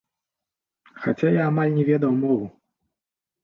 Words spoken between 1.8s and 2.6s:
ведаў мову.